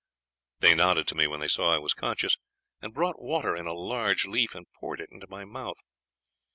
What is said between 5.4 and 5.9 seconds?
mouth.